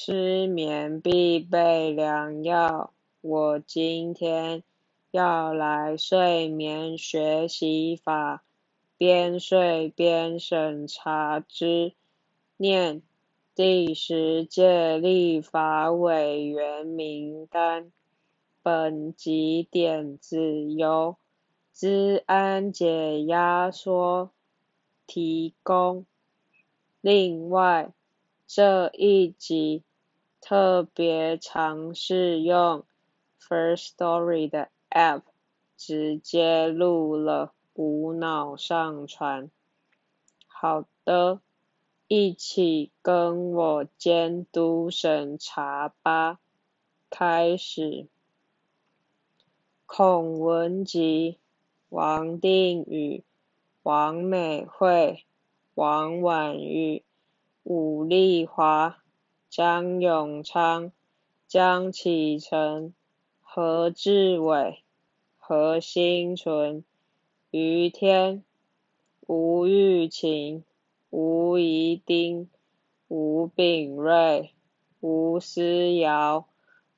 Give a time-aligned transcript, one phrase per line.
[0.00, 4.62] 失眠必备良药，我今天
[5.10, 8.44] 要来睡眠学习法，
[8.96, 11.94] 边睡边审查之。
[12.56, 13.02] 念
[13.56, 17.90] 第十届立法委员名单，
[18.62, 21.16] 本集点子由
[21.72, 24.30] 资安解压缩
[25.08, 26.06] 提供。
[27.00, 27.92] 另外。
[28.50, 29.82] 这一集
[30.40, 32.84] 特别尝试用
[33.40, 35.22] First Story 的 App
[35.76, 39.50] 直接录了，无脑上传。
[40.46, 41.40] 好的，
[42.06, 46.38] 一起跟我监督审查吧。
[47.10, 48.06] 开始。
[49.86, 51.38] 孔文吉、
[51.88, 53.24] 王定宇、
[53.82, 55.24] 王美惠、
[55.74, 57.02] 王婉玉。
[57.64, 58.98] 武丽华、
[59.50, 60.92] 江永昌、
[61.46, 62.94] 江启臣、
[63.40, 64.82] 何志伟、
[65.36, 66.84] 何新存、
[67.50, 68.44] 于天、
[69.26, 70.64] 吴玉琴、
[71.10, 72.48] 吴怡丁、
[73.08, 74.52] 吴炳瑞、
[75.00, 76.46] 吴思瑶、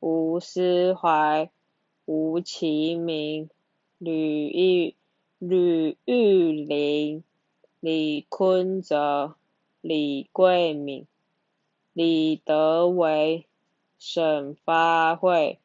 [0.00, 1.50] 吴思怀、
[2.04, 3.50] 吴其明、
[3.98, 4.94] 吕玉、
[5.38, 7.24] 吕玉玲、
[7.80, 9.36] 李坤泽。
[9.82, 11.06] 李桂敏、
[11.92, 13.46] 李德维、
[13.98, 15.58] 沈发慧、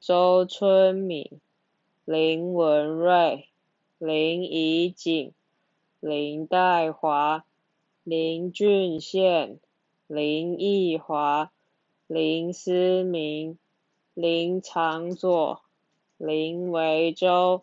[0.00, 1.40] 周春敏、
[2.04, 3.48] 林文瑞、
[3.98, 5.32] 林怡景、
[6.00, 7.44] 林代华、
[8.02, 9.60] 林俊宪、
[10.06, 11.52] 林义华、
[12.06, 13.58] 林思明、
[14.14, 15.62] 林长佐、
[16.16, 17.62] 林维洲、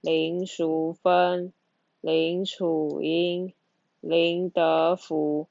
[0.00, 1.52] 林淑芬、
[2.00, 3.52] 林楚英。
[4.00, 5.48] 林德福，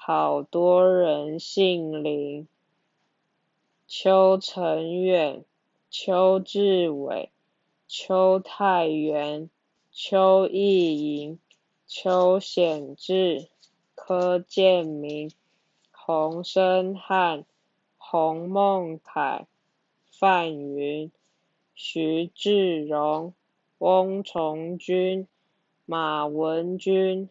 [0.00, 2.46] 好多人姓林。
[3.88, 5.44] 邱成远、
[5.90, 7.32] 邱志伟、
[7.88, 9.50] 邱太元、
[9.90, 11.40] 邱义莹、
[11.86, 13.48] 邱显志、
[13.96, 15.32] 柯建明、
[15.90, 17.44] 洪生汉、
[17.98, 19.46] 洪孟凯、
[20.10, 21.10] 范云、
[21.74, 23.34] 徐志荣、
[23.78, 25.26] 翁崇军、
[25.84, 27.28] 马文君。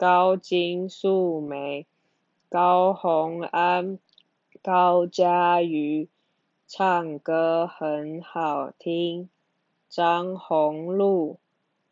[0.00, 1.86] 高金素梅、
[2.50, 4.00] 高洪安、
[4.60, 6.08] 高嘉瑜，
[6.66, 9.30] 唱歌很好听。
[9.88, 11.38] 张宏禄、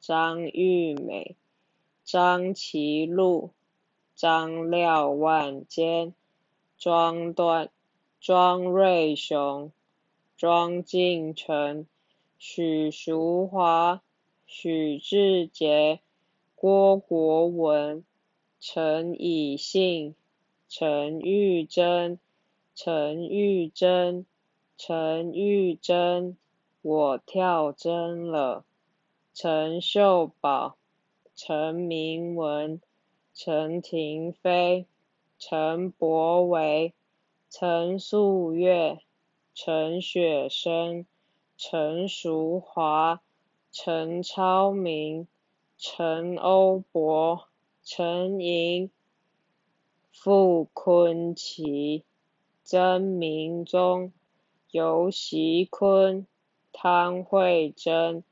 [0.00, 1.36] 张玉美、
[2.02, 3.52] 张其禄、
[4.16, 6.12] 张廖万坚、
[6.76, 7.70] 庄段、
[8.20, 9.70] 庄瑞雄、
[10.36, 11.86] 庄敬成、
[12.36, 14.02] 许淑华、
[14.44, 16.00] 许志杰。
[16.56, 18.02] 郭国文、
[18.58, 20.16] 陈以信、
[20.69, 22.19] 陈玉珍、
[22.75, 24.27] 陈玉珍、
[24.77, 26.37] 陈玉珍，
[26.83, 28.65] 我跳针了。
[29.34, 30.77] 陈秀宝、
[31.34, 32.81] 陈明文、
[33.34, 34.87] 陈廷飞、
[35.39, 36.93] 陈柏维、
[37.49, 38.99] 陈素月、
[39.55, 41.06] 陈雪生、
[41.56, 43.21] 陈淑华、
[43.73, 45.27] 陈超明。
[45.81, 47.45] 陈欧博、
[47.85, 48.91] 陈莹、
[50.21, 52.05] 傅坤奇、
[52.65, 54.12] 曾明忠、
[54.73, 56.27] 尤习坤、
[56.73, 58.25] 汤慧珍、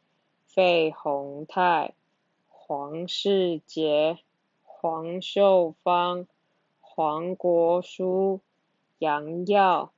[0.44, 1.94] 费宏泰、
[2.48, 4.18] 黄世杰、
[4.64, 6.26] 黄秀芳、
[6.80, 8.40] 黄国书、
[8.98, 9.92] 杨耀、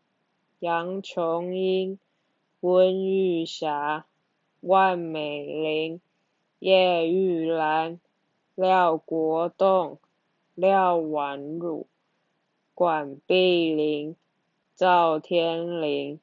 [0.59, 1.99] 杨琼英、
[2.61, 4.05] 温玉霞、
[4.61, 6.01] 万美玲。
[6.61, 8.01] 叶玉兰、
[8.57, 10.01] 廖国栋、
[10.59, 11.87] 廖婉汝、
[12.75, 14.17] 管碧玲、
[14.75, 16.19] 赵天麟、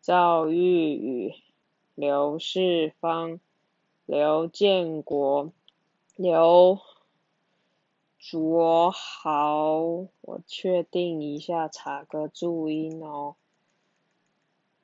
[0.00, 1.34] 赵玉宇、
[1.96, 3.40] 刘世芳、
[4.06, 5.50] 刘建国、
[6.14, 6.78] 刘
[8.16, 9.80] 卓豪，
[10.20, 13.34] 我确定一下，查个注音哦。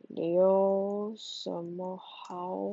[0.09, 2.73] 刘什么豪？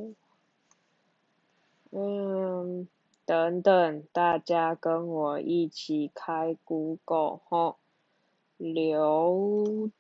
[1.92, 2.88] 嗯，
[3.28, 7.78] 等等，大家跟我一起开 Google 吼，
[8.56, 9.92] 刘，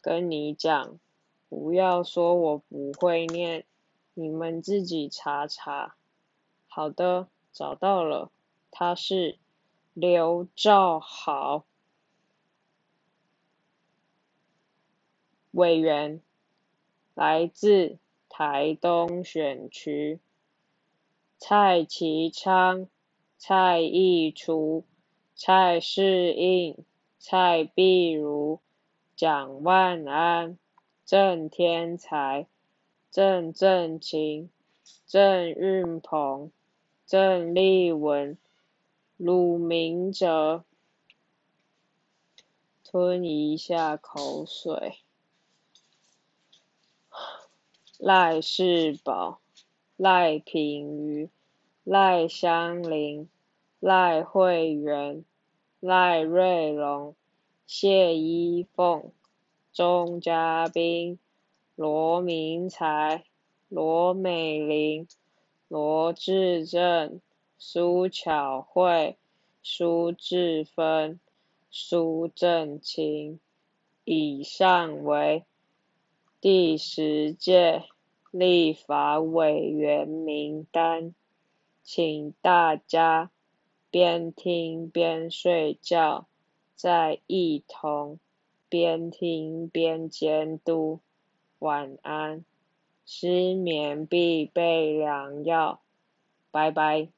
[0.00, 0.98] 跟你讲，
[1.50, 3.66] 不要说我不会念，
[4.14, 5.96] 你们自己查查。
[6.66, 8.30] 好的，找到了，
[8.70, 9.38] 他是
[9.92, 11.66] 刘兆豪
[15.50, 16.22] 委员，
[17.14, 17.98] 来自。
[18.34, 20.18] 台东选区，
[21.36, 22.88] 蔡其昌、
[23.36, 24.86] 蔡义楚、
[25.34, 26.82] 蔡世应、
[27.18, 28.60] 蔡碧如、
[29.14, 30.58] 蒋万安、
[31.04, 32.46] 郑天才、
[33.10, 34.48] 郑正清、
[35.06, 36.50] 郑运鹏、
[37.04, 38.38] 郑丽文、
[39.18, 40.64] 鲁明哲。
[42.82, 45.01] 吞一下口水。
[48.04, 49.38] 赖世宝、
[49.96, 51.30] 赖品妤、
[51.84, 53.28] 赖香林、
[53.78, 55.24] 赖慧媛、
[55.78, 57.14] 赖瑞隆、
[57.64, 59.12] 谢依凤、
[59.72, 61.20] 钟嘉宾、
[61.76, 63.22] 罗明才、
[63.68, 65.06] 罗美玲、
[65.68, 67.20] 罗志正、
[67.56, 69.16] 苏巧慧、
[69.62, 71.20] 苏志芬、
[71.70, 73.38] 苏正清。
[74.04, 75.44] 以上为
[76.40, 77.91] 第十届。
[78.32, 81.14] 立法委员名单，
[81.82, 83.30] 请大家
[83.90, 86.26] 边听边睡觉，
[86.74, 88.18] 再一同
[88.70, 91.00] 边听边监督。
[91.58, 92.44] 晚安，
[93.04, 95.82] 失眠必备良药。
[96.50, 97.08] 拜拜。